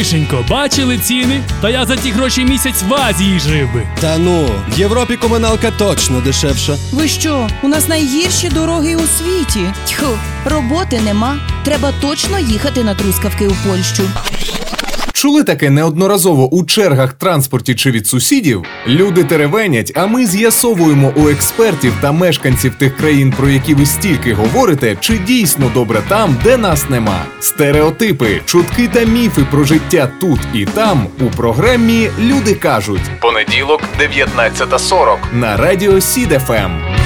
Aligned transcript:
Боженько, 0.00 0.44
бачили 0.48 0.98
ціни? 0.98 1.42
Та 1.60 1.70
я 1.70 1.86
за 1.86 1.96
ті 1.96 2.10
гроші 2.10 2.44
місяць 2.44 2.82
в 2.88 2.94
Азії 2.94 3.40
жив 3.40 3.72
би. 3.72 3.86
Та 4.00 4.18
ну, 4.18 4.48
в 4.68 4.78
Європі 4.78 5.16
комуналка 5.16 5.70
точно 5.70 6.20
дешевша. 6.20 6.76
Ви 6.92 7.08
що? 7.08 7.48
У 7.62 7.68
нас 7.68 7.88
найгірші 7.88 8.48
дороги 8.48 8.96
у 8.96 9.00
світі. 9.06 9.72
Тьху, 9.88 10.18
роботи 10.44 11.00
нема. 11.00 11.38
Треба 11.64 11.92
точно 12.00 12.38
їхати 12.38 12.84
на 12.84 12.94
трускавки 12.94 13.48
у 13.48 13.54
Польщу. 13.68 14.02
Чули 15.12 15.44
таке 15.44 15.70
неодноразово 15.70 16.54
у 16.54 16.64
чергах 16.64 17.12
транспорті 17.12 17.74
чи 17.74 17.90
від 17.90 18.06
сусідів? 18.06 18.64
Люди 18.86 19.24
теревенять, 19.24 19.92
а 19.96 20.06
ми 20.06 20.26
з'ясовуємо 20.26 21.12
у 21.16 21.28
експертів 21.28 21.92
та 22.00 22.12
мешканців 22.12 22.74
тих 22.74 22.96
країн, 22.96 23.34
про 23.36 23.48
які 23.48 23.74
ви 23.74 23.86
стільки 23.86 24.34
говорите, 24.34 24.96
чи 25.00 25.18
дійсно 25.18 25.70
добре 25.74 26.02
там, 26.08 26.36
де 26.44 26.56
нас 26.56 26.90
нема. 26.90 27.24
Стереотипи, 27.40 28.40
чутки 28.44 28.88
та 28.88 29.04
міфи 29.04 29.46
про 29.50 29.64
життя 29.64 30.10
тут 30.20 30.40
і 30.54 30.64
там 30.64 31.06
у 31.20 31.36
програмі 31.36 32.10
Люди 32.18 32.54
кажуть. 32.54 33.00
Понеділок, 33.20 33.80
19.40 34.00 35.16
на 35.32 35.56
радіо 35.56 36.00
СІДФМ. 36.00 36.99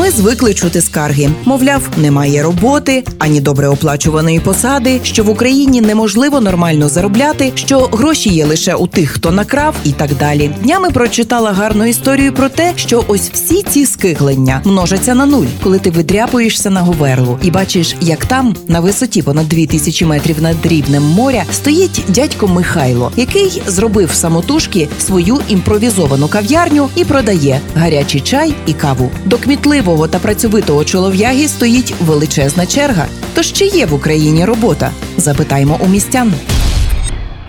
Ми 0.00 0.10
звикли 0.10 0.54
чути 0.54 0.80
скарги. 0.80 1.30
Мовляв, 1.44 1.82
немає 1.96 2.42
роботи, 2.42 3.04
ані 3.18 3.40
добре 3.40 3.68
оплачуваної 3.68 4.40
посади, 4.40 5.00
що 5.02 5.24
в 5.24 5.28
Україні 5.30 5.80
неможливо 5.80 6.40
нормально 6.40 6.88
заробляти, 6.88 7.52
що 7.54 7.78
гроші 7.78 8.30
є 8.30 8.46
лише 8.46 8.74
у 8.74 8.86
тих, 8.86 9.10
хто 9.10 9.30
накрав, 9.30 9.74
і 9.84 9.92
так 9.92 10.10
далі. 10.18 10.50
Днями 10.62 10.90
прочитала 10.90 11.52
гарну 11.52 11.84
історію 11.84 12.32
про 12.32 12.48
те, 12.48 12.72
що 12.76 13.04
ось 13.08 13.30
всі 13.32 13.62
ці 13.62 13.86
скиглення 13.86 14.60
множаться 14.64 15.14
на 15.14 15.26
нуль, 15.26 15.46
коли 15.62 15.78
ти 15.78 15.90
видряпуєшся 15.90 16.70
на 16.70 16.80
говерлу 16.80 17.38
і 17.42 17.50
бачиш, 17.50 17.96
як 18.00 18.24
там 18.24 18.56
на 18.68 18.80
висоті 18.80 19.22
понад 19.22 19.48
дві 19.48 19.66
тисячі 19.66 20.06
метрів 20.06 20.42
над 20.42 20.66
рівнем 20.66 21.02
моря 21.02 21.44
стоїть 21.52 22.04
дядько 22.08 22.48
Михайло, 22.48 23.12
який 23.16 23.62
зробив 23.66 24.10
самотужки 24.12 24.88
свою 25.00 25.40
імпровізовану 25.48 26.28
кав'ярню 26.28 26.88
і 26.96 27.04
продає 27.04 27.60
гарячий 27.74 28.20
чай 28.20 28.54
і 28.66 28.72
каву. 28.72 29.10
До 29.24 29.38
кмітливого 29.90 30.08
та 30.08 30.18
працьовитого 30.18 30.84
чолов'яги 30.84 31.48
стоїть 31.48 31.94
величезна 32.00 32.66
черга. 32.66 33.06
Тож 33.34 33.52
чи 33.52 33.66
є 33.66 33.86
в 33.86 33.94
Україні 33.94 34.44
робота? 34.44 34.90
Запитаємо 35.16 35.78
у 35.80 35.88
містян. 35.88 36.32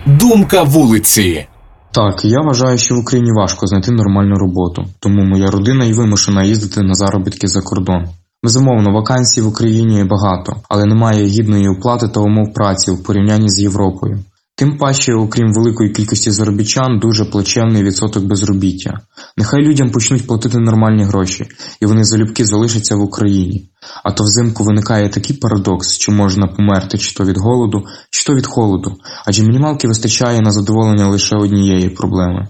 Думка 0.06 0.62
вулиці. 0.62 1.46
Так, 1.92 2.24
я 2.24 2.40
вважаю, 2.40 2.78
що 2.78 2.94
в 2.94 2.98
Україні 2.98 3.30
важко 3.32 3.66
знайти 3.66 3.92
нормальну 3.92 4.34
роботу, 4.34 4.84
тому 5.00 5.22
моя 5.22 5.46
родина 5.46 5.84
й 5.84 5.92
вимушена 5.92 6.44
їздити 6.44 6.82
на 6.82 6.94
заробітки 6.94 7.48
за 7.48 7.60
кордон. 7.60 8.04
Безумовно, 8.44 8.92
вакансій 8.92 9.40
в 9.40 9.46
Україні 9.46 10.04
багато, 10.04 10.52
але 10.68 10.84
немає 10.84 11.26
гідної 11.26 11.68
оплати 11.68 12.08
та 12.08 12.20
умов 12.20 12.54
праці 12.54 12.90
в 12.90 13.02
порівнянні 13.02 13.48
з 13.48 13.62
Європою. 13.62 14.18
Тим 14.62 14.78
паче, 14.78 15.12
окрім 15.14 15.52
великої 15.52 15.90
кількості 15.90 16.30
заробітчан, 16.30 16.98
дуже 16.98 17.24
плачевний 17.24 17.82
відсоток 17.82 18.24
безробіття. 18.24 19.00
Нехай 19.36 19.60
людям 19.60 19.90
почнуть 19.90 20.26
платити 20.26 20.58
нормальні 20.58 21.04
гроші, 21.04 21.44
і 21.80 21.86
вони 21.86 22.04
залюбки 22.04 22.44
залишаться 22.44 22.96
в 22.96 23.00
Україні. 23.00 23.68
А 24.04 24.12
то 24.12 24.24
взимку 24.24 24.64
виникає 24.64 25.08
такий 25.08 25.36
парадокс, 25.36 25.94
що 25.94 26.12
можна 26.12 26.46
померти 26.46 26.98
чи 26.98 27.14
то 27.14 27.24
від 27.24 27.38
голоду, 27.38 27.84
чи 28.10 28.24
то 28.24 28.34
від 28.34 28.46
холоду, 28.46 28.96
адже 29.26 29.42
мінімалки 29.42 29.88
вистачає 29.88 30.40
на 30.40 30.50
задоволення 30.50 31.08
лише 31.08 31.36
однієї 31.36 31.88
проблеми. 31.88 32.48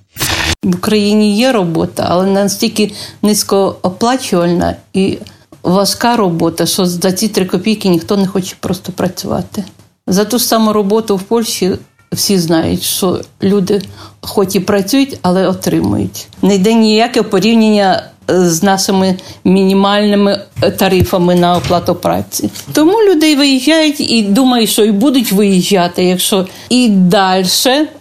В 0.62 0.76
Україні 0.76 1.38
є 1.38 1.52
робота, 1.52 2.06
але 2.08 2.26
настільки 2.26 2.92
низькооплачувальна 3.22 4.76
і 4.92 5.18
важка 5.62 6.16
робота, 6.16 6.66
що 6.66 6.86
за 6.86 7.12
ці 7.12 7.28
три 7.28 7.44
копійки 7.46 7.88
ніхто 7.88 8.16
не 8.16 8.26
хоче 8.26 8.56
просто 8.60 8.92
працювати. 8.92 9.64
За 10.06 10.24
ту 10.24 10.38
саму 10.38 10.72
роботу 10.72 11.16
в 11.16 11.22
Польщі 11.22 11.78
всі 12.12 12.38
знають, 12.38 12.82
що 12.82 13.20
люди 13.42 13.82
хоч 14.20 14.54
і 14.54 14.60
працюють, 14.60 15.18
але 15.22 15.48
отримують. 15.48 16.26
Не 16.42 16.54
йде 16.54 16.74
ніяке 16.74 17.22
порівняння 17.22 18.02
з 18.28 18.62
нашими 18.62 19.16
мінімальними 19.44 20.40
тарифами 20.78 21.34
на 21.34 21.56
оплату 21.56 21.94
праці. 21.94 22.50
Тому 22.72 22.92
люди 22.92 23.36
виїжджають 23.36 24.00
і 24.00 24.22
думають, 24.22 24.70
що 24.70 24.84
і 24.84 24.92
будуть 24.92 25.32
виїжджати, 25.32 26.04
якщо 26.04 26.46
і 26.68 26.88
далі 26.88 27.46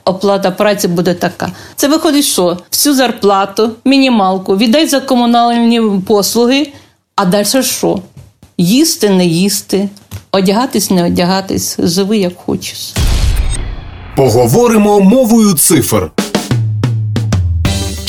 оплата 0.05 0.51
праці 0.51 0.87
буде 0.87 1.13
така. 1.13 1.51
Це 1.75 1.87
виходить, 1.87 2.25
що 2.25 2.57
всю 2.71 2.95
зарплату, 2.95 3.71
мінімалку 3.85 4.57
віддай 4.57 4.87
за 4.87 4.99
комунальні 4.99 5.81
послуги, 6.07 6.67
а 7.15 7.25
далі 7.25 7.63
що? 7.63 7.99
Їсти, 8.57 9.09
не 9.09 9.25
їсти, 9.25 9.89
одягатись, 10.31 10.91
не 10.91 11.05
одягатись, 11.05 11.77
живи 11.79 12.17
як 12.17 12.33
хочеш. 12.45 12.93
Поговоримо 14.15 14.99
мовою 14.99 15.53
цифр. 15.53 16.11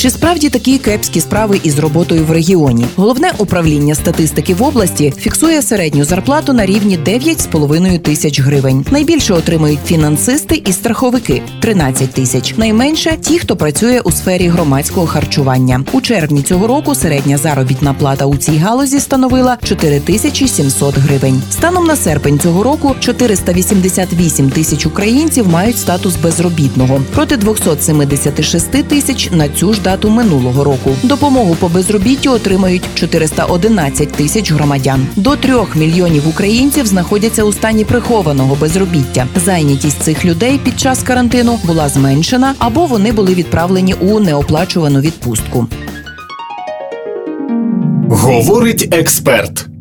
Чи 0.03 0.09
справді 0.09 0.49
такі 0.49 0.77
кепські 0.77 1.21
справи 1.21 1.59
із 1.63 1.79
роботою 1.79 2.25
в 2.25 2.31
регіоні? 2.31 2.85
Головне 2.95 3.31
управління 3.37 3.95
статистики 3.95 4.53
в 4.53 4.63
області 4.63 5.13
фіксує 5.17 5.61
середню 5.61 6.05
зарплату 6.05 6.53
на 6.53 6.65
рівні 6.65 6.97
9,5 6.97 7.99
тисяч 7.99 8.39
гривень. 8.39 8.85
Найбільше 8.91 9.33
отримують 9.33 9.79
фінансисти 9.85 10.61
і 10.65 10.73
страховики 10.73 11.41
13 11.59 12.11
тисяч. 12.11 12.53
Найменше 12.57 13.17
ті, 13.21 13.39
хто 13.39 13.55
працює 13.55 13.99
у 13.99 14.11
сфері 14.11 14.47
громадського 14.47 15.07
харчування. 15.07 15.83
У 15.91 16.01
червні 16.01 16.41
цього 16.41 16.67
року 16.67 16.95
середня 16.95 17.37
заробітна 17.37 17.93
плата 17.93 18.25
у 18.25 18.37
цій 18.37 18.57
галузі 18.57 18.99
становила 18.99 19.57
4 19.63 19.99
тисячі 19.99 20.47
700 20.47 20.97
гривень. 20.97 21.41
Станом 21.51 21.85
на 21.85 21.95
серпень 21.95 22.39
цього 22.39 22.63
року 22.63 22.95
488 22.99 24.49
тисяч 24.49 24.85
українців 24.85 25.47
мають 25.47 25.77
статус 25.77 26.15
безробітного 26.15 27.01
проти 27.13 27.37
276 27.37 28.71
тисяч 28.87 29.29
на 29.31 29.49
цю 29.49 29.73
ж 29.73 29.81
дату 29.81 29.92
минулого 30.01 30.63
року. 30.63 30.89
Допомогу 31.03 31.55
по 31.55 31.69
безробіттю 31.69 32.31
отримають 32.31 32.83
411 32.95 34.11
тисяч 34.11 34.51
громадян. 34.51 35.07
До 35.15 35.35
трьох 35.35 35.75
мільйонів 35.75 36.27
українців 36.27 36.85
знаходяться 36.85 37.43
у 37.43 37.53
стані 37.53 37.85
прихованого 37.85 38.57
безробіття. 38.61 39.27
Зайнятість 39.45 40.03
цих 40.03 40.25
людей 40.25 40.59
під 40.63 40.79
час 40.79 41.03
карантину 41.03 41.59
була 41.63 41.89
зменшена 41.89 42.55
або 42.59 42.85
вони 42.85 43.11
були 43.11 43.33
відправлені 43.33 43.93
у 43.93 44.19
неоплачувану 44.19 44.99
відпустку. 44.99 45.67
Говорить 48.09 48.87
експерт. 48.91 49.72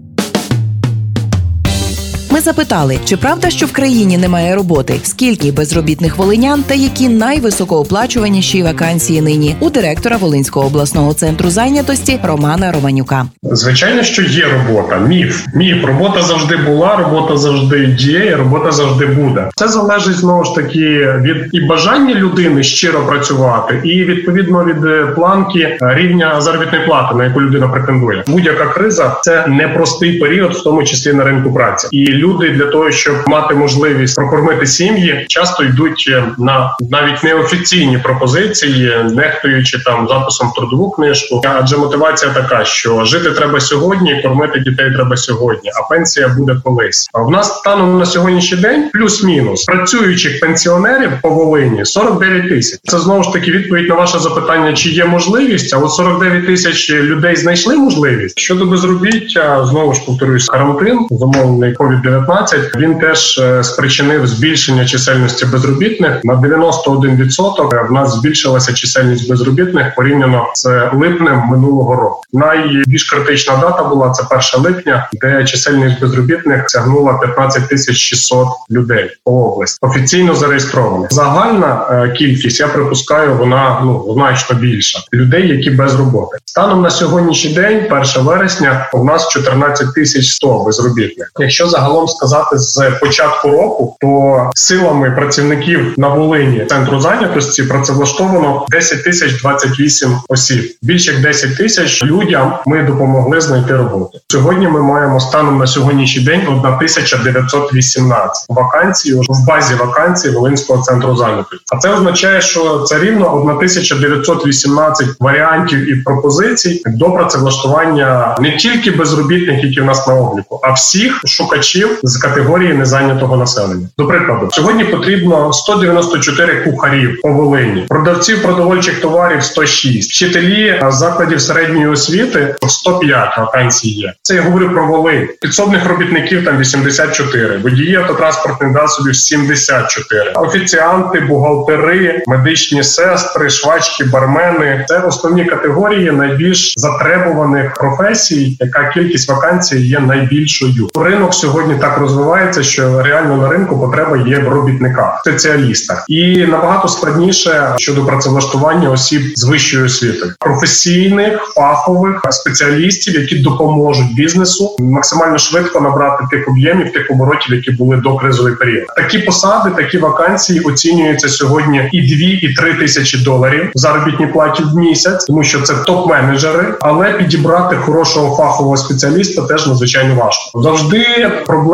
Ми 2.32 2.40
запитали, 2.40 2.98
чи 3.04 3.16
правда, 3.16 3.50
що 3.50 3.66
в 3.66 3.72
країні 3.72 4.18
немає 4.18 4.54
роботи, 4.54 4.94
скільки 5.02 5.52
безробітних 5.52 6.16
волинян 6.16 6.62
та 6.62 6.74
які 6.74 7.08
найвисокооплачуваніші 7.08 8.62
вакансії 8.62 9.20
нині 9.20 9.56
у 9.60 9.70
директора 9.70 10.16
Волинського 10.16 10.66
обласного 10.66 11.14
центру 11.14 11.50
зайнятості 11.50 12.20
Романа 12.22 12.72
Романюка. 12.72 13.26
Звичайно, 13.42 14.02
що 14.02 14.22
є 14.22 14.44
робота. 14.44 14.98
Міф. 14.98 15.46
Міф. 15.54 15.84
Робота 15.84 16.22
завжди 16.22 16.56
була, 16.56 16.96
робота 16.96 17.36
завжди 17.36 17.86
діє, 17.86 18.36
робота 18.36 18.72
завжди 18.72 19.06
буде. 19.06 19.50
Це 19.54 19.68
залежить 19.68 20.16
знову 20.16 20.44
ж 20.44 20.54
таки 20.54 21.14
від 21.20 21.36
і 21.52 21.60
бажання 21.60 22.14
людини 22.14 22.62
щиро 22.62 23.06
працювати, 23.06 23.80
і 23.84 24.04
відповідно 24.04 24.64
від 24.64 24.84
е, 24.84 25.06
планки 25.14 25.58
е, 25.60 25.78
рівня 25.94 26.40
заробітної 26.40 26.86
плати, 26.86 27.14
на 27.14 27.24
яку 27.24 27.40
людина 27.40 27.68
претендує. 27.68 28.24
Будь-яка 28.26 28.66
криза 28.66 29.16
це 29.22 29.46
непростий 29.46 30.18
період, 30.18 30.54
в 30.54 30.62
тому 30.62 30.82
числі 30.82 31.12
на 31.12 31.24
ринку 31.24 31.52
праці. 31.52 31.88
І 31.90 32.21
люди 32.22 32.50
для 32.50 32.66
того, 32.66 32.90
щоб 32.90 33.14
мати 33.26 33.54
можливість 33.54 34.16
прокормити 34.16 34.66
сім'ї, 34.66 35.24
часто 35.28 35.64
йдуть 35.64 36.04
е, 36.08 36.24
на 36.38 36.76
навіть 36.90 37.24
неофіційні 37.24 37.98
пропозиції, 37.98 38.96
нехтуючи 39.12 39.78
там 39.84 40.08
записом 40.08 40.52
трудову 40.56 40.90
книжку. 40.90 41.42
Адже 41.44 41.76
мотивація 41.76 42.32
така, 42.32 42.64
що 42.64 43.04
жити 43.04 43.30
треба 43.30 43.60
сьогодні, 43.60 44.22
кормити 44.22 44.60
дітей 44.60 44.92
треба 44.94 45.16
сьогодні, 45.16 45.70
а 45.80 45.88
пенсія 45.88 46.28
буде 46.28 46.56
колись. 46.64 47.10
А 47.12 47.22
в 47.22 47.30
нас 47.30 47.58
станом 47.58 47.98
на 47.98 48.06
сьогоднішній 48.06 48.58
день 48.58 48.90
плюс-мінус 48.92 49.64
працюючих 49.64 50.40
пенсіонерів 50.40 51.10
по 51.22 51.30
Волині 51.30 51.84
49 51.84 52.48
тисяч. 52.48 52.80
Це 52.84 52.98
знову 52.98 53.22
ж 53.22 53.32
таки 53.32 53.50
відповідь 53.50 53.88
на 53.88 53.94
ваше 53.94 54.18
запитання, 54.18 54.72
чи 54.72 54.90
є 54.90 55.04
можливість. 55.04 55.74
А 55.74 55.78
от 55.78 55.92
49 55.92 56.46
тисяч 56.46 56.90
людей 56.90 57.36
знайшли 57.36 57.76
можливість 57.76 58.38
щодо 58.38 58.66
безробіття. 58.66 59.66
Знову 59.66 59.94
ж 59.94 60.00
повторюсь, 60.06 60.48
карантин 60.48 61.06
замовлений 61.10 61.72
COVID-19 62.12 62.78
він 62.78 62.98
теж 62.98 63.38
е, 63.38 63.64
спричинив 63.64 64.26
збільшення 64.26 64.84
чисельності 64.86 65.46
безробітних 65.46 66.24
на 66.24 66.34
91% 66.34 67.88
В 67.88 67.92
нас 67.92 68.14
збільшилася 68.14 68.72
чисельність 68.72 69.30
безробітних 69.30 69.94
порівняно 69.94 70.46
з 70.54 70.90
липнем 70.92 71.38
минулого 71.38 71.96
року. 71.96 72.22
Найбільш 72.32 73.10
критична 73.10 73.56
дата 73.56 73.84
була 73.84 74.10
це 74.10 74.22
1 74.56 74.72
липня, 74.72 75.08
де 75.12 75.44
чисельність 75.44 76.00
безробітних 76.00 76.70
сягнула 76.70 77.14
15 77.14 77.68
тисяч 77.68 77.96
600 77.96 78.48
людей 78.70 79.10
по 79.24 79.30
області. 79.30 79.78
Офіційно 79.82 80.34
зареєстровано. 80.34 81.06
Загальна 81.10 81.86
е, 81.90 82.10
кількість 82.10 82.60
я 82.60 82.68
припускаю, 82.68 83.34
вона 83.34 83.80
ну 83.84 84.06
значно 84.14 84.56
більша 84.56 84.98
людей, 85.12 85.48
які 85.48 85.70
без 85.70 85.94
роботи. 85.94 86.38
Станом 86.44 86.82
на 86.82 86.90
сьогоднішній 86.90 87.54
день, 87.54 87.86
1 87.90 88.04
вересня, 88.16 88.90
у 88.92 89.04
нас 89.04 89.28
14 89.28 89.94
тисяч 89.94 90.28
100 90.28 90.64
безробітних. 90.64 91.32
Якщо 91.38 91.68
загалом 91.68 92.01
загалом 92.02 92.08
сказати 92.08 92.58
з 92.58 92.90
початку 93.00 93.50
року, 93.50 93.96
то 94.00 94.50
силами 94.54 95.10
працівників 95.10 95.94
на 95.96 96.08
Волині 96.08 96.66
центру 96.68 97.00
зайнятості 97.00 97.62
працевлаштовано 97.62 98.66
10 98.70 99.04
тисяч 99.04 99.42
28 99.42 100.16
осіб. 100.28 100.76
Більше 100.82 101.12
як 101.12 101.22
10 101.22 101.56
тисяч 101.56 102.04
людям 102.04 102.54
ми 102.66 102.82
допомогли 102.82 103.40
знайти 103.40 103.76
роботу. 103.76 104.18
Сьогодні 104.28 104.68
ми 104.68 104.82
маємо 104.82 105.20
станом 105.20 105.58
на 105.58 105.66
сьогоднішній 105.66 106.24
день 106.24 106.40
1918 106.48 108.46
вакансій 108.48 109.14
в 109.14 109.46
базі 109.46 109.74
вакансій 109.74 110.30
Волинського 110.30 110.82
центру 110.82 111.16
зайнятості. 111.16 111.64
А 111.72 111.78
це 111.78 111.94
означає, 111.94 112.40
що 112.40 112.78
це 112.78 112.98
рівно 112.98 113.32
1918 113.32 115.06
варіантів 115.20 115.90
і 115.90 115.94
пропозицій 115.94 116.82
до 116.86 117.10
працевлаштування 117.10 118.36
не 118.40 118.56
тільки 118.56 118.90
безробітних, 118.90 119.64
які 119.64 119.80
в 119.80 119.84
нас 119.84 120.06
на 120.06 120.14
обліку, 120.14 120.60
а 120.62 120.72
всіх 120.72 121.20
шукачів 121.24 121.91
з 122.02 122.16
категорії 122.16 122.74
незайнятого 122.74 123.36
населення. 123.36 123.88
До 123.98 124.06
прикладу, 124.06 124.48
сьогодні 124.52 124.84
потрібно 124.84 125.52
194 125.52 126.64
кухарів 126.64 127.20
по 127.22 127.28
Волині, 127.28 127.86
продавців 127.88 128.42
продовольчих 128.42 129.00
товарів 129.00 129.42
106, 129.42 130.10
вчителі 130.10 130.80
закладів 130.88 131.40
середньої 131.40 131.86
освіти 131.86 132.54
105 132.66 133.38
вакансій 133.38 133.90
є. 133.90 134.12
Це 134.22 134.34
я 134.34 134.42
говорю 134.42 134.70
про 134.70 134.86
Волинь. 134.86 135.28
Підсобних 135.40 135.86
робітників 135.86 136.44
там 136.44 136.58
84, 136.58 137.58
водії 137.58 137.96
автотранспортних 137.96 138.72
засобів 138.72 139.16
74, 139.16 140.30
офіціанти, 140.30 141.20
бухгалтери, 141.20 142.22
медичні 142.26 142.82
сестри, 142.82 143.50
швачки, 143.50 144.04
бармени 144.04 144.84
це 144.88 144.98
основні 144.98 145.44
категорії 145.44 146.10
найбільш 146.10 146.74
затребуваних 146.76 147.74
професій, 147.74 148.56
яка 148.60 148.88
кількість 148.94 149.28
вакансій 149.28 149.80
є 149.80 150.00
найбільшою. 150.00 150.88
Ринок 150.94 151.34
сьогодні 151.34 151.74
так 151.82 151.98
розвивається, 151.98 152.62
що 152.62 153.02
реально 153.02 153.36
на 153.36 153.48
ринку 153.48 153.80
потреба 153.80 154.16
є 154.16 154.38
в 154.38 154.48
робітниках, 154.48 155.20
спеціалістах, 155.20 156.04
і 156.08 156.46
набагато 156.46 156.88
складніше 156.88 157.74
щодо 157.76 158.04
працевлаштування 158.06 158.90
осіб 158.90 159.22
з 159.34 159.44
вищою 159.44 159.84
освітою, 159.86 160.32
професійних 160.38 161.52
фахових 161.54 162.20
спеціалістів, 162.30 163.14
які 163.20 163.38
допоможуть 163.38 164.14
бізнесу 164.14 164.76
максимально 164.78 165.38
швидко 165.38 165.80
набрати 165.80 166.24
тих 166.30 166.48
об'ємів, 166.48 166.92
тих 166.92 167.10
оборотів, 167.10 167.54
які 167.54 167.70
були 167.70 167.96
до 167.96 168.16
кризовий 168.16 168.54
період. 168.54 168.86
Такі 168.96 169.18
посади, 169.18 169.70
такі 169.76 169.98
вакансії 169.98 170.60
оцінюються 170.60 171.28
сьогодні 171.28 171.88
і 171.92 172.16
2, 172.16 172.50
і 172.50 172.54
3 172.54 172.74
тисячі 172.74 173.18
доларів 173.18 173.70
в 173.74 173.78
заробітній 173.78 174.26
платі 174.26 174.62
в 174.62 174.76
місяць, 174.76 175.24
тому 175.24 175.44
що 175.44 175.60
це 175.60 175.72
топ-менеджери, 175.72 176.74
але 176.80 177.12
підібрати 177.12 177.76
хорошого 177.76 178.36
фахового 178.36 178.76
спеціаліста 178.76 179.42
теж 179.42 179.66
надзвичайно 179.66 180.14
важко. 180.14 180.62
Завжди 180.62 181.32
проблема 181.46 181.71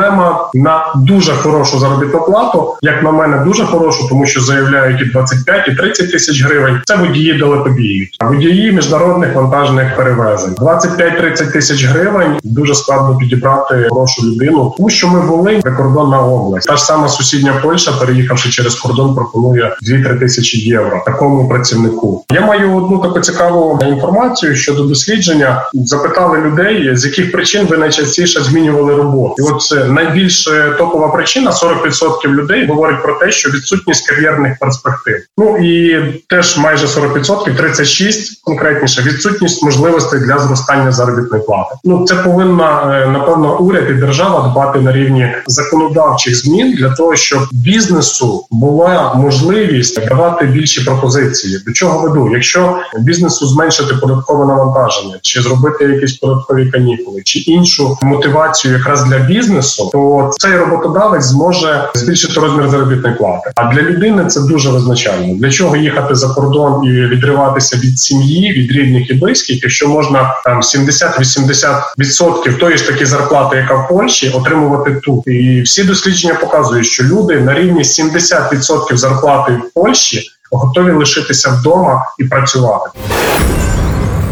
на 0.54 0.94
дуже 0.96 1.32
хорошу 1.32 1.78
заробітну 1.78 2.20
плату, 2.20 2.76
як 2.82 3.02
на 3.02 3.10
мене, 3.10 3.44
дуже 3.44 3.64
хорошу, 3.64 4.08
тому 4.08 4.26
що 4.26 4.40
заявляють 4.40 5.00
і 5.00 5.04
25, 5.04 5.68
і 5.68 5.74
30 5.74 6.12
тисяч 6.12 6.44
гривень. 6.44 6.80
Це 6.84 6.96
водії 6.96 7.38
далекобіють, 7.38 8.16
а 8.18 8.26
водії 8.26 8.72
міжнародних 8.72 9.34
вантажних 9.34 9.96
перевезень. 9.96 10.54
25-30 10.54 11.52
тисяч 11.52 11.84
гривень 11.84 12.38
дуже 12.42 12.74
складно 12.74 13.16
підібрати 13.16 13.86
хорошу 13.90 14.22
людину, 14.22 14.74
тому 14.76 14.90
що 14.90 15.08
ми 15.08 15.26
були 15.26 15.60
прикордонна 15.62 16.20
область. 16.20 16.68
Та 16.68 16.76
ж 16.76 16.84
сама 16.84 17.08
сусідня 17.08 17.52
Польща, 17.62 17.92
переїхавши 17.92 18.50
через 18.50 18.74
кордон, 18.74 19.14
пропонує 19.14 19.76
2-3 19.82 20.18
тисячі 20.18 20.58
євро 20.58 21.02
такому 21.06 21.48
працівнику. 21.48 22.24
Я 22.32 22.40
маю 22.40 22.76
одну 22.76 22.98
таку 22.98 23.20
цікаву 23.20 23.78
інформацію 23.88 24.56
щодо 24.56 24.82
дослідження. 24.82 25.70
Запитали 25.74 26.38
людей, 26.38 26.96
з 26.96 27.04
яких 27.04 27.32
причин 27.32 27.66
ви 27.66 27.76
найчастіше 27.76 28.40
змінювали 28.40 28.94
роботу. 28.94 29.34
І 29.38 29.42
от 29.42 29.87
найбільш 29.92 30.48
топова 30.78 31.08
причина: 31.08 31.50
40% 31.50 32.28
людей 32.28 32.66
говорить 32.66 33.02
про 33.02 33.14
те, 33.14 33.30
що 33.30 33.50
відсутність 33.50 34.08
кар'єрних 34.08 34.58
перспектив. 34.60 35.20
Ну 35.38 35.56
і 35.56 36.02
теж 36.28 36.58
майже 36.58 36.86
40%, 36.86 37.62
36% 37.62 38.38
конкретніше 38.44 39.02
відсутність 39.02 39.62
можливостей 39.62 40.20
для 40.20 40.38
зростання 40.38 40.92
заробітної 40.92 41.42
плати. 41.42 41.74
Ну 41.84 42.04
це 42.06 42.14
повинна 42.14 43.00
е, 43.02 43.08
напевно 43.08 43.58
уряд 43.58 43.90
і 43.90 43.92
держава 43.92 44.48
дбати 44.48 44.78
на 44.78 44.92
рівні 44.92 45.34
законодавчих 45.46 46.36
змін 46.36 46.72
для 46.72 46.90
того, 46.90 47.16
щоб 47.16 47.40
бізнесу 47.52 48.46
була 48.50 49.14
можливість 49.14 50.06
давати 50.08 50.44
більші 50.44 50.80
пропозиції. 50.80 51.58
До 51.66 51.72
чого 51.72 52.08
веду? 52.08 52.30
Якщо 52.32 52.78
бізнесу 52.98 53.46
зменшити 53.46 53.94
податкове 53.94 54.46
навантаження, 54.46 55.18
чи 55.22 55.42
зробити 55.42 55.84
якісь 55.84 56.12
податкові 56.12 56.70
канікули, 56.70 57.22
чи 57.24 57.38
іншу 57.38 57.98
мотивацію 58.02 58.74
якраз 58.74 59.04
для 59.04 59.18
бізнесу, 59.18 59.77
то 59.92 60.30
цей 60.38 60.56
роботодавець 60.56 61.24
зможе 61.24 61.90
збільшити 61.94 62.40
розмір 62.40 62.70
заробітної 62.70 63.14
плати. 63.14 63.50
А 63.54 63.74
для 63.74 63.82
людини 63.82 64.24
це 64.24 64.40
дуже 64.40 64.70
визначально. 64.70 65.34
Для 65.34 65.50
чого 65.50 65.76
їхати 65.76 66.14
за 66.14 66.28
кордон 66.28 66.84
і 66.84 66.90
відриватися 66.90 67.76
від 67.76 68.00
сім'ї, 68.00 68.52
від 68.52 68.72
рідних 68.72 69.10
і 69.10 69.14
близьких, 69.14 69.62
якщо 69.62 69.88
можна 69.88 70.34
там 70.44 70.60
70-80% 70.60 72.58
тої 72.58 72.76
ж 72.76 72.86
таки 72.86 73.06
зарплати, 73.06 73.56
яка 73.56 73.74
в 73.74 73.88
Польщі, 73.88 74.32
отримувати 74.34 75.00
тут. 75.04 75.26
І 75.26 75.62
всі 75.62 75.84
дослідження 75.84 76.34
показують, 76.34 76.86
що 76.86 77.04
люди 77.04 77.40
на 77.40 77.54
рівні 77.54 77.82
70% 77.82 78.96
зарплати 78.96 79.52
в 79.52 79.74
Польщі 79.74 80.30
готові 80.50 80.92
лишитися 80.92 81.50
вдома 81.50 82.02
і 82.18 82.24
працювати. 82.24 82.90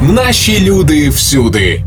Наші 0.03 0.61
люди 0.61 1.09
всюди. 1.09 1.85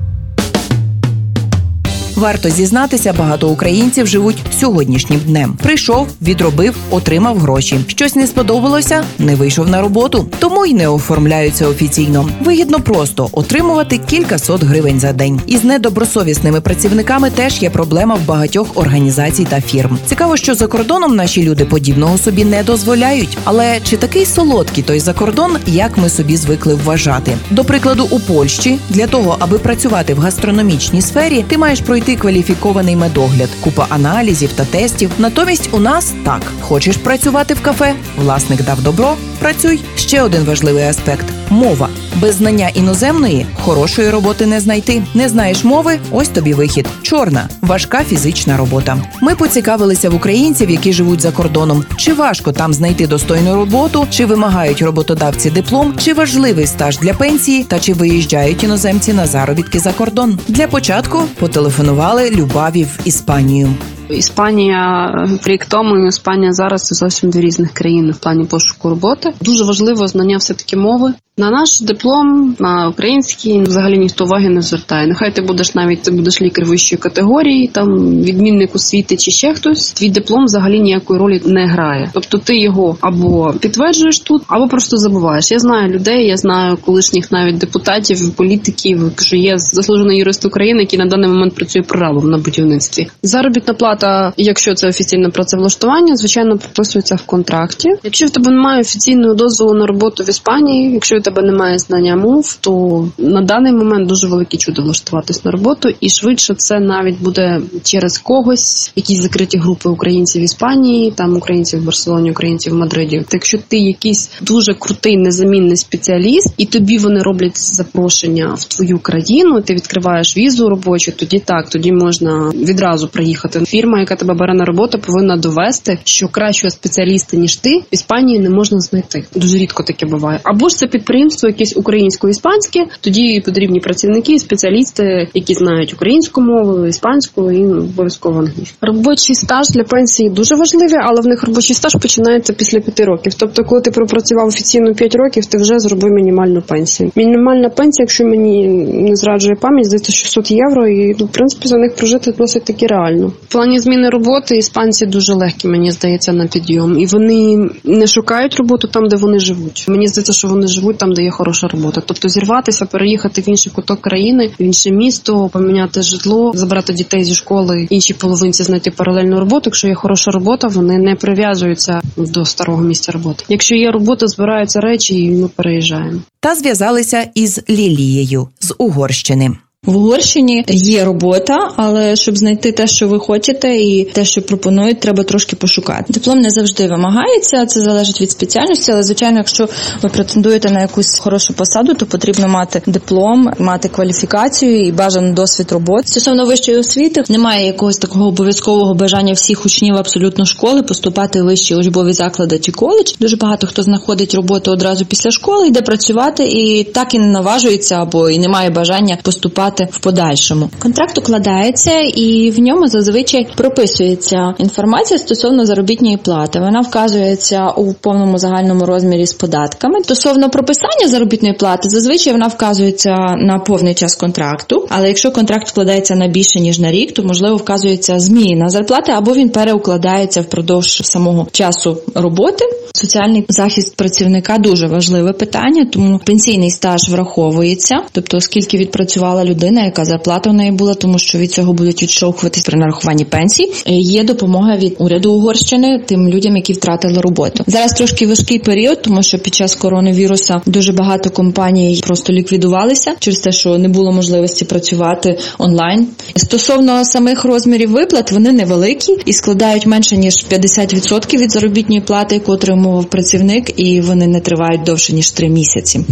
Варто 2.19 2.49
зізнатися, 2.49 3.13
багато 3.13 3.49
українців 3.49 4.07
живуть 4.07 4.37
сьогоднішнім 4.59 5.19
днем. 5.19 5.57
Прийшов, 5.63 6.07
відробив, 6.21 6.75
отримав 6.89 7.37
гроші. 7.37 7.79
Щось 7.87 8.15
не 8.15 8.27
сподобалося, 8.27 9.03
не 9.19 9.35
вийшов 9.35 9.69
на 9.69 9.81
роботу, 9.81 10.27
тому 10.39 10.65
й 10.65 10.73
не 10.73 10.87
оформляються 10.87 11.67
офіційно. 11.67 12.29
Вигідно 12.43 12.79
просто 12.79 13.29
отримувати 13.31 13.97
кілька 13.97 14.39
сот 14.39 14.63
гривень 14.63 14.99
за 14.99 15.13
день. 15.13 15.41
Із 15.47 15.63
недобросовісними 15.63 16.61
працівниками 16.61 17.29
теж 17.29 17.61
є 17.61 17.69
проблема 17.69 18.15
в 18.15 18.25
багатьох 18.25 18.77
організацій 18.77 19.47
та 19.49 19.61
фірм. 19.61 19.97
Цікаво, 20.05 20.37
що 20.37 20.55
за 20.55 20.67
кордоном 20.67 21.15
наші 21.15 21.43
люди 21.43 21.65
подібного 21.65 22.17
собі 22.17 22.45
не 22.45 22.63
дозволяють. 22.63 23.37
Але 23.43 23.79
чи 23.83 23.97
такий 23.97 24.25
солодкий 24.25 24.83
той 24.83 24.99
закордон, 24.99 25.57
як 25.67 25.97
ми 25.97 26.09
собі 26.09 26.37
звикли 26.37 26.75
вважати? 26.75 27.37
До 27.49 27.63
прикладу, 27.63 28.07
у 28.11 28.19
Польщі 28.19 28.79
для 28.89 29.07
того, 29.07 29.35
аби 29.39 29.57
працювати 29.57 30.13
в 30.13 30.19
гастрономічній 30.19 31.01
сфері, 31.01 31.45
ти 31.47 31.57
маєш 31.57 31.79
пройти 31.81 32.08
кваліфікований 32.15 32.95
медогляд, 32.95 33.49
купа 33.61 33.85
аналізів 33.89 34.53
та 34.53 34.65
тестів. 34.65 35.11
Натомість 35.17 35.69
у 35.73 35.79
нас 35.79 36.13
так: 36.25 36.41
хочеш 36.61 36.97
працювати 36.97 37.53
в 37.53 37.61
кафе, 37.61 37.95
власник 38.17 38.63
дав 38.63 38.81
добро. 38.81 39.15
Працюй. 39.39 39.79
Ще 39.95 40.21
один 40.21 40.43
важливий 40.43 40.83
аспект 40.83 41.25
мова. 41.49 41.89
Без 42.15 42.35
знання 42.35 42.69
іноземної 42.69 43.45
хорошої 43.61 44.09
роботи 44.09 44.45
не 44.45 44.59
знайти. 44.59 45.03
Не 45.13 45.29
знаєш 45.29 45.63
мови, 45.63 45.99
ось 46.11 46.29
тобі 46.29 46.53
вихід. 46.53 46.87
Чорна, 47.01 47.49
важка 47.61 48.03
фізична 48.03 48.57
робота. 48.57 48.97
Ми 49.21 49.35
поцікавилися 49.35 50.09
в 50.09 50.15
українців, 50.15 50.69
які 50.69 50.93
живуть 50.93 51.21
за 51.21 51.31
кордоном, 51.31 51.85
чи 51.97 52.13
важко 52.13 52.51
там 52.51 52.73
знайти 52.73 53.07
достойну 53.07 53.55
роботу, 53.55 54.07
чи 54.09 54.25
вимагають 54.25 54.81
роботодавці 54.81 55.49
диплом, 55.49 55.93
чи 55.97 56.13
важливий 56.13 56.67
стаж 56.67 56.97
для 56.97 57.13
пенсії, 57.13 57.63
та 57.63 57.79
чи 57.79 57.93
виїжджають 57.93 58.63
іноземці 58.63 59.13
на 59.13 59.27
заробітки 59.27 59.79
за 59.79 59.91
кордон. 59.91 60.39
Для 60.47 60.67
початку 60.67 61.21
потелефонували 61.39 62.29
Любаві 62.29 62.83
в 62.83 62.99
Іспанію. 63.05 63.69
Іспанія 64.09 65.11
рік 65.45 65.65
тому 65.65 65.97
і 65.97 66.07
Іспанія 66.07 66.51
зараз 66.51 66.83
це 66.83 66.95
зовсім 66.95 67.29
дві 67.29 67.41
різних 67.41 67.73
країни 67.73 68.11
в 68.11 68.17
плані 68.17 68.45
пошуку 68.45 68.89
роботи. 68.89 69.33
Дуже 69.41 69.63
важливо 69.63 70.07
знання 70.07 70.37
все 70.37 70.53
таки 70.53 70.77
мови. 70.77 71.13
На 71.39 71.49
наш 71.49 71.81
диплом 71.81 72.55
на 72.59 72.89
український 72.89 73.61
взагалі 73.61 73.97
ніхто 73.97 74.23
уваги 74.23 74.49
не 74.49 74.61
звертає. 74.61 75.07
Нехай 75.07 75.35
ти 75.35 75.41
будеш 75.41 75.75
навіть 75.75 76.01
ти 76.01 76.11
будеш 76.11 76.41
лікар 76.41 76.65
вищої 76.65 76.99
категорії, 76.99 77.67
там 77.67 77.87
відмінник 78.21 78.75
освіти 78.75 79.17
чи 79.17 79.31
ще 79.31 79.53
хтось. 79.53 79.91
Твій 79.91 80.09
диплом 80.09 80.45
взагалі 80.45 80.79
ніякої 80.79 81.19
ролі 81.19 81.41
не 81.45 81.67
грає. 81.67 82.09
Тобто 82.13 82.37
ти 82.37 82.57
його 82.57 82.97
або 83.01 83.53
підтверджуєш 83.61 84.19
тут, 84.19 84.41
або 84.47 84.67
просто 84.67 84.97
забуваєш. 84.97 85.51
Я 85.51 85.59
знаю 85.59 85.93
людей, 85.93 86.27
я 86.27 86.37
знаю 86.37 86.77
колишніх 86.85 87.31
навіть 87.31 87.57
депутатів, 87.57 88.35
політиків, 88.35 89.11
що 89.19 89.35
є 89.35 89.57
заслужений 89.57 90.17
юрист 90.17 90.45
України, 90.45 90.79
який 90.79 90.99
на 90.99 91.05
даний 91.05 91.29
момент 91.29 91.55
працює 91.55 91.81
прорабом 91.81 92.29
на 92.29 92.37
будівництві. 92.37 93.07
Заробітна 93.23 93.73
плата, 93.73 94.33
якщо 94.37 94.73
це 94.73 94.89
офіційне 94.89 95.29
працевлаштування, 95.29 96.15
звичайно 96.15 96.57
прописується 96.57 97.15
в 97.15 97.21
контракті. 97.21 97.89
Якщо 98.03 98.25
в 98.25 98.29
тебе 98.29 98.51
немає 98.51 98.81
офіційного 98.81 99.33
дозволу 99.33 99.73
на 99.73 99.85
роботу 99.85 100.23
в 100.23 100.29
Іспанії, 100.29 100.91
якщо 100.93 101.15
тебе 101.29 101.41
немає 101.41 101.79
знання 101.79 102.15
мов, 102.15 102.57
то 102.61 103.07
на 103.17 103.41
даний 103.41 103.73
момент 103.73 104.07
дуже 104.07 104.27
велике 104.27 104.57
чудо 104.57 104.81
влаштуватись 104.81 105.45
на 105.45 105.51
роботу, 105.51 105.89
і 105.99 106.09
швидше 106.09 106.55
це 106.55 106.79
навіть 106.79 107.21
буде 107.21 107.61
через 107.83 108.17
когось, 108.17 108.91
якісь 108.95 109.21
закриті 109.21 109.57
групи 109.57 109.89
українців 109.89 110.41
в 110.41 110.45
Іспанії, 110.45 111.11
там 111.11 111.37
українців 111.37 111.81
в 111.81 111.85
Барселоні, 111.85 112.31
українців 112.31 112.73
в 112.73 112.75
Мадриді. 112.75 113.25
Якщо 113.31 113.57
ти 113.67 113.77
якийсь 113.77 114.31
дуже 114.41 114.73
крутий 114.73 115.17
незамінний 115.17 115.77
спеціаліст, 115.77 116.53
і 116.57 116.65
тобі 116.65 116.97
вони 116.97 117.21
роблять 117.21 117.57
запрошення 117.57 118.53
в 118.57 118.63
твою 118.63 118.99
країну, 118.99 119.61
ти 119.61 119.73
відкриваєш 119.73 120.37
візу 120.37 120.69
робочу, 120.69 121.11
тоді 121.11 121.39
так, 121.39 121.69
тоді 121.69 121.91
можна 121.91 122.51
відразу 122.55 123.07
приїхати. 123.07 123.65
Фірма, 123.65 123.99
яка 123.99 124.15
тебе 124.15 124.33
бере 124.33 124.53
на 124.53 124.65
роботу, 124.65 124.99
повинна 124.99 125.37
довести, 125.37 125.99
що 126.03 126.27
кращого 126.27 126.71
спеціаліста 126.71 127.37
ніж 127.37 127.55
ти 127.55 127.77
в 127.77 127.83
Іспанії 127.91 128.39
не 128.39 128.49
можна 128.49 128.79
знайти. 128.79 129.25
Дуже 129.35 129.57
рідко 129.57 129.83
таке 129.83 130.05
буває. 130.05 130.39
Або 130.43 130.69
ж 130.69 130.75
це 130.75 130.87
підприємство, 130.87 131.18
якесь 131.47 131.77
українсько-іспанське. 131.77 132.79
Тоді 133.01 133.41
потрібні 133.45 133.79
працівники, 133.79 134.39
спеціалісти, 134.39 135.27
які 135.33 135.53
знають 135.53 135.93
українську 135.93 136.41
мову, 136.41 136.85
іспанську 136.85 137.51
і 137.51 137.65
обов'язково 137.65 138.39
англійську. 138.39 138.77
Робочий 138.81 139.35
стаж 139.35 139.69
для 139.69 139.83
пенсії 139.83 140.29
дуже 140.29 140.55
важливий, 140.55 140.99
але 141.03 141.21
в 141.21 141.25
них 141.25 141.43
робочий 141.43 141.75
стаж 141.75 141.95
починається 142.01 142.53
після 142.53 142.79
п'яти 142.79 143.05
років. 143.05 143.33
Тобто, 143.33 143.63
коли 143.63 143.81
ти 143.81 143.91
пропрацював 143.91 144.47
офіційно 144.47 144.93
5 144.93 145.15
років, 145.15 145.45
ти 145.45 145.57
вже 145.57 145.79
зробив 145.79 146.11
мінімальну 146.11 146.61
пенсію. 146.61 147.11
Мінімальна 147.15 147.69
пенсія, 147.69 148.03
якщо 148.03 148.25
мені 148.25 148.67
не 149.09 149.15
зраджує 149.15 149.55
пам'ять, 149.61 149.85
здається 149.85 150.11
600 150.11 150.51
євро, 150.51 150.87
і 150.87 151.15
ну, 151.19 151.25
в 151.25 151.29
принципі 151.29 151.67
за 151.67 151.77
них 151.77 151.95
прожити 151.95 152.31
досить 152.31 152.63
таки 152.63 152.87
реально. 152.87 153.27
В 153.27 153.51
плані 153.51 153.79
зміни 153.79 154.09
роботи 154.09 154.57
іспанці 154.57 155.05
дуже 155.05 155.33
легкі, 155.33 155.67
мені 155.67 155.91
здається, 155.91 156.33
на 156.33 156.47
підйом, 156.47 156.99
і 156.99 157.05
вони 157.05 157.69
не 157.83 158.07
шукають 158.07 158.55
роботу 158.55 158.87
там, 158.87 159.07
де 159.07 159.15
вони 159.15 159.39
живуть. 159.39 159.85
Мені 159.87 160.07
здається, 160.07 160.33
що 160.33 160.47
вони 160.47 160.67
живуть 160.67 160.97
там, 160.97 161.08
де 161.13 161.23
є 161.23 161.31
хороша 161.31 161.67
робота. 161.67 162.01
Тобто 162.05 162.29
зірватися, 162.29 162.85
переїхати 162.85 163.41
в 163.41 163.49
інший 163.49 163.71
куток 163.71 164.01
країни, 164.01 164.51
в 164.59 164.61
інше 164.61 164.91
місто, 164.91 165.49
поміняти 165.53 166.01
житло, 166.01 166.51
забрати 166.55 166.93
дітей 166.93 167.23
зі 167.23 167.35
школи, 167.35 167.87
іншій 167.89 168.13
половинці 168.13 168.63
знайти 168.63 168.91
паралельну 168.91 169.39
роботу. 169.39 169.61
Якщо 169.65 169.87
є 169.87 169.95
хороша 169.95 170.31
робота, 170.31 170.67
вони 170.67 170.97
не 170.97 171.15
прив'язуються 171.15 172.01
до 172.17 172.45
старого 172.45 172.81
місця 172.81 173.11
роботи. 173.11 173.43
Якщо 173.49 173.75
є 173.75 173.91
робота, 173.91 174.27
збираються 174.27 174.79
речі, 174.79 175.23
і 175.23 175.31
ми 175.31 175.47
переїжджаємо. 175.47 176.19
Та 176.39 176.55
зв'язалися 176.55 177.29
із 177.35 177.61
Лілією 177.69 178.47
з 178.59 178.75
Угорщини. 178.77 179.51
В 179.85 179.97
Угорщині 179.97 180.65
є 180.67 181.05
робота, 181.05 181.71
але 181.75 182.15
щоб 182.15 182.37
знайти 182.37 182.71
те, 182.71 182.87
що 182.87 183.07
ви 183.07 183.19
хочете, 183.19 183.75
і 183.75 184.03
те, 184.03 184.25
що 184.25 184.41
пропонують, 184.41 184.99
треба 184.99 185.23
трошки 185.23 185.55
пошукати. 185.55 186.13
Диплом 186.13 186.39
не 186.39 186.49
завжди 186.49 186.87
вимагається, 186.87 187.65
це 187.65 187.81
залежить 187.81 188.21
від 188.21 188.31
спеціальності, 188.31 188.91
але 188.91 189.03
звичайно, 189.03 189.37
якщо 189.37 189.69
ви 190.01 190.09
претендуєте 190.09 190.71
на 190.71 190.81
якусь 190.81 191.19
хорошу 191.19 191.53
посаду, 191.53 191.93
то 191.93 192.05
потрібно 192.05 192.47
мати 192.47 192.81
диплом, 192.85 193.51
мати 193.59 193.89
кваліфікацію 193.89 194.81
і 194.81 194.91
бажаний 194.91 195.33
досвід 195.33 195.71
роботи. 195.71 196.07
Стосовно 196.07 196.45
вищої 196.45 196.77
освіти, 196.77 197.23
немає 197.29 197.65
якогось 197.65 197.97
такого 197.97 198.27
обов'язкового 198.27 198.93
бажання 198.93 199.33
всіх 199.33 199.65
учнів 199.65 199.95
абсолютно 199.95 200.45
школи 200.45 200.83
поступати 200.83 201.41
в 201.41 201.45
вищі 201.45 201.75
учбові 201.75 202.13
заклади 202.13 202.59
чи 202.59 202.71
коледж. 202.71 203.11
Дуже 203.19 203.37
багато 203.37 203.67
хто 203.67 203.83
знаходить 203.83 204.35
роботу 204.35 204.71
одразу 204.71 205.05
після 205.05 205.31
школи, 205.31 205.67
йде 205.67 205.81
працювати 205.81 206.47
і 206.47 206.83
так 206.83 207.13
і 207.13 207.19
не 207.19 207.27
наважується 207.27 207.95
або 207.95 208.29
і 208.29 208.39
не 208.39 208.47
має 208.47 208.69
бажання 208.69 209.17
поступати 209.23 209.68
в 209.91 209.99
подальшому. 209.99 210.69
Контракт 210.79 211.17
укладається 211.17 211.99
і 211.99 212.51
в 212.51 212.59
ньому 212.59 212.87
зазвичай 212.87 213.47
прописується 213.55 214.53
інформація 214.57 215.19
стосовно 215.19 215.65
заробітної 215.65 216.17
плати. 216.17 216.59
Вона 216.59 216.81
вказується 216.81 217.67
у 217.77 217.93
повному 217.93 218.37
загальному 218.37 218.85
розмірі 218.85 219.25
з 219.25 219.33
податками. 219.33 220.03
Стосовно 220.03 220.49
прописання 220.49 221.07
заробітної 221.07 221.53
плати, 221.53 221.89
зазвичай 221.89 222.33
вона 222.33 222.47
вказується 222.47 223.15
на 223.37 223.59
повний 223.59 223.93
час 223.93 224.15
контракту. 224.15 224.87
Але 224.89 225.07
якщо 225.07 225.31
контракт 225.31 225.69
вкладається 225.69 226.15
на 226.15 226.27
більше 226.27 226.59
ніж 226.59 226.79
на 226.79 226.91
рік, 226.91 227.13
то 227.13 227.23
можливо 227.23 227.55
вказується 227.55 228.19
зміна 228.19 228.69
зарплати 228.69 229.11
або 229.11 229.33
він 229.33 229.49
переукладається 229.49 230.41
впродовж 230.41 231.01
самого 231.03 231.47
часу 231.51 231.97
роботи. 232.15 232.65
Соціальний 232.93 233.45
захист 233.49 233.95
працівника 233.95 234.57
дуже 234.57 234.87
важливе 234.87 235.33
питання, 235.33 235.85
тому 235.85 236.19
пенсійний 236.25 236.71
стаж 236.71 237.09
враховується, 237.09 238.01
тобто 238.11 238.41
скільки 238.41 238.77
відпрацювала 238.77 239.45
людина, 239.45 239.58
яка 239.67 240.05
зарплата 240.05 240.49
у 240.49 240.53
неї 240.53 240.71
була, 240.71 240.93
тому 240.93 241.19
що 241.19 241.37
від 241.37 241.51
цього 241.51 241.73
будуть 241.73 242.03
відштовхуватись 242.03 242.63
при 242.63 242.79
нарахуванні 242.79 243.25
пенсій. 243.25 243.71
Є 243.87 244.23
допомога 244.23 244.77
від 244.77 244.95
уряду 244.97 245.33
Угорщини 245.33 246.03
тим 246.05 246.29
людям, 246.29 246.55
які 246.55 246.73
втратили 246.73 247.21
роботу. 247.21 247.63
Зараз 247.67 247.91
трошки 247.91 248.27
важкий 248.27 248.59
період, 248.59 249.01
тому 249.01 249.23
що 249.23 249.39
під 249.39 249.55
час 249.55 249.75
коронавіруса 249.75 250.61
дуже 250.65 250.93
багато 250.93 251.29
компаній 251.29 252.01
просто 252.07 252.33
ліквідувалися 252.33 253.15
через 253.19 253.39
те, 253.39 253.51
що 253.51 253.77
не 253.77 253.87
було 253.87 254.11
можливості 254.11 254.65
працювати 254.65 255.37
онлайн. 255.57 256.07
Стосовно 256.35 257.05
самих 257.05 257.45
розмірів 257.45 257.91
виплат, 257.91 258.31
вони 258.31 258.51
невеликі 258.51 259.17
і 259.25 259.33
складають 259.33 259.85
менше 259.85 260.17
ніж 260.17 260.45
50% 260.51 261.37
від 261.37 261.51
заробітної 261.51 262.01
плати, 262.01 262.35
яку 262.35 262.51
отримував 262.51 263.05
працівник, 263.05 263.79
і 263.79 264.01
вони 264.01 264.27
не 264.27 264.39
тривають 264.39 264.83
довше 264.83 265.13
ніж 265.13 265.31
3 265.31 265.49
місяці. 265.49 266.05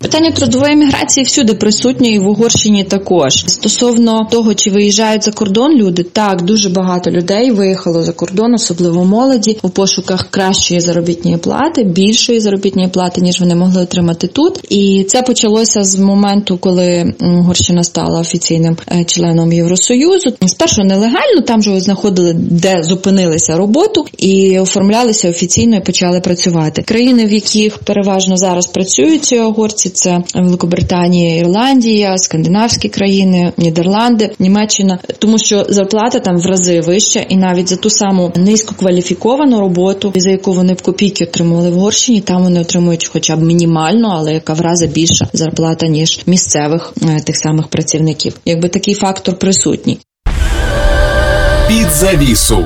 Питання 0.00 0.30
трудової 0.30 0.76
міграції 0.76 1.24
всюди 1.24 1.54
присутнє 1.54 2.08
і 2.08 2.18
в 2.18 2.26
Угорщині 2.26 2.84
також. 2.92 3.44
Стосовно 3.46 4.28
того, 4.30 4.54
чи 4.54 4.70
виїжджають 4.70 5.24
за 5.24 5.32
кордон 5.32 5.72
люди, 5.72 6.02
так 6.02 6.42
дуже 6.42 6.68
багато 6.68 7.10
людей 7.10 7.50
виїхало 7.50 8.02
за 8.02 8.12
кордон, 8.12 8.54
особливо 8.54 9.04
молоді, 9.04 9.58
у 9.62 9.68
пошуках 9.68 10.26
кращої 10.30 10.80
заробітної 10.80 11.36
плати, 11.36 11.84
більшої 11.84 12.40
заробітної 12.40 12.88
плати, 12.88 13.20
ніж 13.20 13.40
вони 13.40 13.54
могли 13.54 13.82
отримати 13.82 14.26
тут. 14.26 14.60
І 14.68 15.04
це 15.08 15.22
почалося 15.22 15.82
з 15.82 15.98
моменту, 15.98 16.58
коли 16.58 17.14
Угорщина 17.20 17.84
стала 17.84 18.20
офіційним 18.20 18.76
е, 18.92 19.04
членом 19.04 19.52
Євросоюзу. 19.52 20.32
Спершу 20.46 20.82
нелегально, 20.82 21.42
там 21.46 21.62
же 21.62 21.80
знаходили, 21.80 22.32
де 22.36 22.82
зупинилися 22.82 23.56
роботу, 23.56 24.04
і 24.18 24.58
оформлялися 24.58 25.30
офіційно 25.30 25.76
і 25.76 25.80
почали 25.80 26.20
працювати. 26.20 26.82
Країни, 26.82 27.26
в 27.26 27.32
яких 27.32 27.78
переважно 27.78 28.36
зараз 28.36 28.66
працюють 28.66 29.24
ці 29.24 29.38
угорці, 29.38 29.88
це 29.88 30.22
Великобританія, 30.34 31.36
Ірландія, 31.36 32.18
скандинавські 32.18 32.81
країни, 32.88 33.52
Нідерланди, 33.56 34.30
Німеччина, 34.38 34.98
тому 35.18 35.38
що 35.38 35.66
зарплата 35.68 36.20
там 36.20 36.38
в 36.38 36.46
рази 36.46 36.80
вища, 36.80 37.20
і 37.28 37.36
навіть 37.36 37.68
за 37.68 37.76
ту 37.76 37.90
саму 37.90 38.32
низькокваліфіковану 38.36 39.60
роботу, 39.60 40.12
за 40.16 40.30
яку 40.30 40.52
вони 40.52 40.74
б 40.74 40.82
копійки 40.82 41.24
отримували 41.24 41.70
в 41.70 41.76
Угорщині, 41.76 42.20
там 42.20 42.42
вони 42.42 42.60
отримують 42.60 43.10
хоча 43.12 43.36
б 43.36 43.42
мінімально, 43.42 44.14
але 44.18 44.34
яка 44.34 44.52
в 44.52 44.60
рази 44.60 44.86
більша 44.86 45.28
зарплата 45.32 45.86
ніж 45.86 46.20
місцевих 46.26 46.92
е, 47.02 47.20
тих 47.20 47.36
самих 47.36 47.68
працівників. 47.68 48.36
Якби 48.44 48.68
такий 48.68 48.94
фактор 48.94 49.38
присутній. 49.38 49.98
Під 51.68 51.90
завісу. 51.90 52.64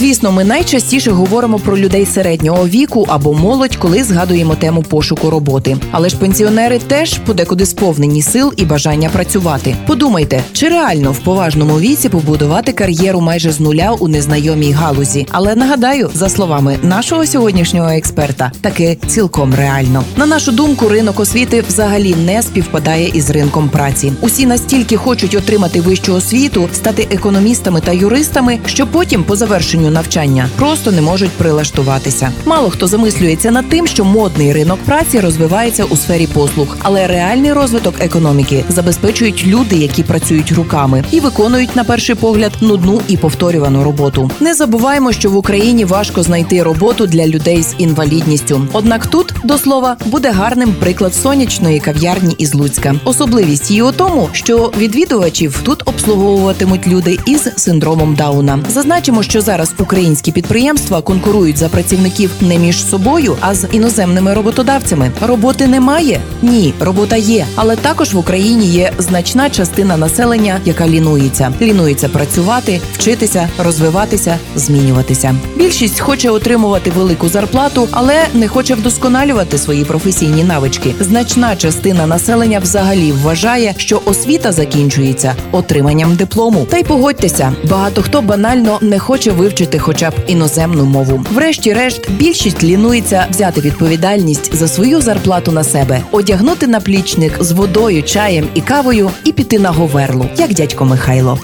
Звісно, 0.00 0.32
ми 0.32 0.44
найчастіше 0.44 1.10
говоримо 1.10 1.58
про 1.58 1.78
людей 1.78 2.06
середнього 2.06 2.68
віку 2.68 3.06
або 3.08 3.34
молодь, 3.34 3.76
коли 3.76 4.04
згадуємо 4.04 4.54
тему 4.54 4.82
пошуку 4.82 5.30
роботи. 5.30 5.76
Але 5.90 6.08
ж 6.08 6.16
пенсіонери 6.16 6.78
теж 6.78 7.18
подекуди 7.18 7.66
сповнені 7.66 8.22
сил 8.22 8.52
і 8.56 8.64
бажання 8.64 9.08
працювати. 9.08 9.76
Подумайте, 9.86 10.42
чи 10.52 10.68
реально 10.68 11.12
в 11.12 11.18
поважному 11.18 11.80
віці 11.80 12.08
побудувати 12.08 12.72
кар'єру 12.72 13.20
майже 13.20 13.52
з 13.52 13.60
нуля 13.60 13.96
у 14.00 14.08
незнайомій 14.08 14.72
галузі. 14.72 15.26
Але 15.30 15.54
нагадаю, 15.54 16.10
за 16.14 16.28
словами 16.28 16.78
нашого 16.82 17.26
сьогоднішнього 17.26 17.88
експерта, 17.88 18.52
таки 18.60 18.98
цілком 19.06 19.54
реально. 19.54 20.04
На 20.16 20.26
нашу 20.26 20.52
думку, 20.52 20.88
ринок 20.88 21.20
освіти 21.20 21.64
взагалі 21.68 22.14
не 22.14 22.42
співпадає 22.42 23.08
із 23.08 23.30
ринком 23.30 23.68
праці. 23.68 24.12
Усі 24.20 24.46
настільки 24.46 24.96
хочуть 24.96 25.34
отримати 25.34 25.80
вищу 25.80 26.14
освіту, 26.14 26.68
стати 26.72 27.08
економістами 27.10 27.80
та 27.80 27.92
юристами, 27.92 28.58
що 28.66 28.86
потім 28.86 29.24
по 29.24 29.36
завершенню 29.36 29.89
навчання 29.90 30.48
просто 30.56 30.92
не 30.92 31.02
можуть 31.02 31.30
прилаштуватися. 31.30 32.32
Мало 32.44 32.70
хто 32.70 32.86
замислюється 32.86 33.50
над 33.50 33.68
тим, 33.68 33.86
що 33.86 34.04
модний 34.04 34.52
ринок 34.52 34.78
праці 34.84 35.20
розвивається 35.20 35.84
у 35.84 35.96
сфері 35.96 36.26
послуг, 36.26 36.76
але 36.82 37.06
реальний 37.06 37.52
розвиток 37.52 37.94
економіки 38.00 38.64
забезпечують 38.68 39.46
люди, 39.46 39.76
які 39.76 40.02
працюють 40.02 40.52
руками 40.52 41.04
і 41.10 41.20
виконують 41.20 41.76
на 41.76 41.84
перший 41.84 42.14
погляд 42.14 42.52
нудну 42.60 43.00
і 43.08 43.16
повторювану 43.16 43.84
роботу. 43.84 44.30
Не 44.40 44.54
забуваємо, 44.54 45.12
що 45.12 45.30
в 45.30 45.36
Україні 45.36 45.84
важко 45.84 46.22
знайти 46.22 46.62
роботу 46.62 47.06
для 47.06 47.26
людей 47.26 47.62
з 47.62 47.74
інвалідністю. 47.78 48.68
Однак 48.72 49.06
тут 49.06 49.34
до 49.44 49.58
слова 49.58 49.96
буде 50.06 50.30
гарним 50.30 50.74
приклад 50.80 51.14
сонячної 51.14 51.80
кав'ярні 51.80 52.34
із 52.38 52.54
Луцька. 52.54 52.94
Особливість 53.04 53.70
її 53.70 53.82
у 53.82 53.92
тому, 53.92 54.28
що 54.32 54.72
відвідувачів 54.78 55.60
тут 55.62 55.82
обслуговуватимуть 55.88 56.86
люди 56.86 57.18
із 57.26 57.48
синдромом 57.56 58.14
Дауна. 58.14 58.58
Зазначимо, 58.68 59.22
що 59.22 59.40
зараз 59.40 59.70
українські 59.80 60.32
підприємства 60.32 61.02
конкурують 61.02 61.56
за 61.58 61.68
працівників 61.68 62.30
не 62.40 62.58
між 62.58 62.86
собою, 62.86 63.36
а 63.40 63.54
з 63.54 63.68
іноземними 63.72 64.34
роботодавцями. 64.34 65.10
Роботи 65.26 65.66
немає? 65.66 66.20
Ні, 66.42 66.74
робота 66.80 67.16
є, 67.16 67.46
але 67.54 67.76
також 67.76 68.14
в 68.14 68.18
Україні 68.18 68.66
є 68.66 68.92
значна 68.98 69.50
частина 69.50 69.96
населення, 69.96 70.60
яка 70.64 70.88
лінується. 70.88 71.52
Лінується 71.60 72.08
працювати, 72.08 72.80
вчитися, 72.92 73.48
розвиватися, 73.58 74.38
змінюватися. 74.56 75.34
Більшість 75.56 76.00
хоче 76.00 76.30
отримувати 76.30 76.90
велику 76.90 77.28
зарплату, 77.28 77.88
але 77.90 78.26
не 78.34 78.48
хоче 78.48 78.74
вдосконалювати 78.74 79.58
свої 79.58 79.84
професійні 79.84 80.44
навички. 80.44 80.94
Значна 81.00 81.56
частина 81.56 82.06
населення 82.06 82.58
взагалі 82.58 83.12
вважає, 83.12 83.74
що 83.76 84.02
освіта 84.04 84.52
закінчується 84.52 85.34
отриманням 85.52 86.14
диплому. 86.14 86.66
Та 86.70 86.78
й 86.78 86.82
погодьтеся, 86.82 87.52
багато 87.64 88.02
хто 88.02 88.22
банально 88.22 88.78
не 88.80 88.98
хоче 88.98 89.30
вивчити 89.30 89.69
хоча 89.78 90.10
б 90.10 90.14
іноземну 90.26 90.84
мову. 90.84 91.24
Врешті-решт, 91.30 92.10
більшість 92.10 92.62
лінується 92.62 93.26
взяти 93.30 93.60
відповідальність 93.60 94.54
за 94.54 94.68
свою 94.68 95.00
зарплату 95.00 95.52
на 95.52 95.64
себе, 95.64 96.02
одягнути 96.10 96.66
наплічник 96.66 97.32
з 97.40 97.52
водою, 97.52 98.02
чаєм 98.02 98.48
і 98.54 98.60
кавою 98.60 99.10
і 99.24 99.32
піти 99.32 99.58
на 99.58 99.70
говерлу, 99.70 100.26
як 100.36 100.54
дядько 100.54 100.84
Михайло. 100.84 101.38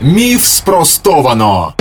Міф 0.00 0.44
спростовано. 0.44 1.72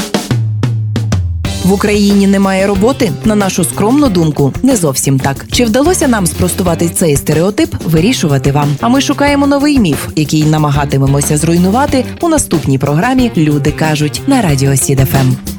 В 1.64 1.74
Україні 1.74 2.28
немає 2.28 2.68
роботи. 2.68 3.12
На 3.26 3.36
нашу 3.36 3.64
скромну 3.64 4.10
думку, 4.10 4.54
не 4.64 4.76
зовсім 4.76 5.20
так. 5.20 5.46
Чи 5.52 5.66
вдалося 5.66 6.08
нам 6.08 6.28
спростувати 6.28 6.90
цей 6.90 7.16
стереотип? 7.16 7.76
Вирішувати 7.86 8.52
вам. 8.52 8.76
А 8.82 8.90
ми 8.90 9.02
шукаємо 9.02 9.48
новий 9.48 9.80
міф, 9.80 10.08
який 10.16 10.46
намагатимемося 10.46 11.38
зруйнувати 11.38 12.06
у 12.22 12.30
наступній 12.30 12.78
програмі. 12.78 13.32
Люди 13.38 13.72
кажуть 13.72 14.22
на 14.28 14.42
радіо 14.42 14.76
Сід 14.76 15.00
ФМ. 15.00 15.53